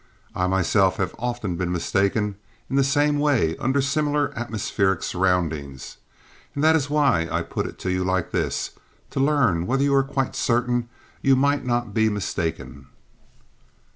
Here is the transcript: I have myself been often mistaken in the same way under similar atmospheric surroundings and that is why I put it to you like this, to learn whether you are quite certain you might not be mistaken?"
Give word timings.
I 0.33 0.41
have 0.41 0.49
myself 0.49 0.97
been 0.97 1.11
often 1.19 1.71
mistaken 1.71 2.35
in 2.71 2.75
the 2.75 2.83
same 2.83 3.19
way 3.19 3.55
under 3.57 3.83
similar 3.83 4.33
atmospheric 4.35 5.03
surroundings 5.03 5.97
and 6.55 6.63
that 6.63 6.75
is 6.75 6.89
why 6.89 7.29
I 7.31 7.43
put 7.43 7.67
it 7.67 7.77
to 7.81 7.91
you 7.91 8.03
like 8.03 8.31
this, 8.31 8.71
to 9.11 9.19
learn 9.19 9.67
whether 9.67 9.83
you 9.83 9.93
are 9.93 10.01
quite 10.03 10.35
certain 10.35 10.89
you 11.21 11.35
might 11.35 11.65
not 11.65 11.93
be 11.93 12.09
mistaken?" 12.09 12.87